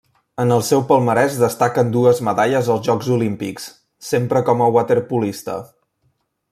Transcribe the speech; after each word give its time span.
En 0.43 0.53
el 0.53 0.61
seu 0.69 0.79
palmarès 0.91 1.35
destaquen 1.41 1.91
dues 1.97 2.23
medalles 2.29 2.71
als 2.77 2.83
Jocs 2.89 3.11
Olímpics, 3.19 3.69
sempre 4.11 4.45
com 4.49 4.65
a 4.69 4.73
waterpolista. 4.79 5.61